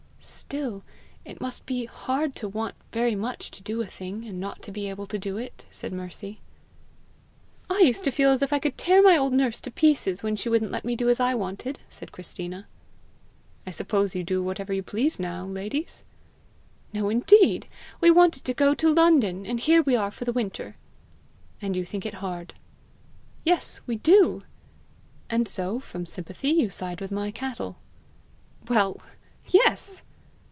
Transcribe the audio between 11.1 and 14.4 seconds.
I wanted!" said Christina. "I suppose you